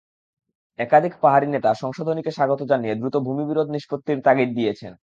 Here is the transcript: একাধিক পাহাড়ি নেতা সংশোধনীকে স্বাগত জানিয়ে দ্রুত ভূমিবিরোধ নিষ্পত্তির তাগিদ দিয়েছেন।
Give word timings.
একাধিক 0.79 1.13
পাহাড়ি 1.23 1.47
নেতা 1.47 1.71
সংশোধনীকে 1.73 2.31
স্বাগত 2.31 2.61
জানিয়ে 2.71 2.93
দ্রুত 2.95 3.15
ভূমিবিরোধ 3.27 3.67
নিষ্পত্তির 3.71 4.19
তাগিদ 4.25 4.49
দিয়েছেন। 4.55 4.91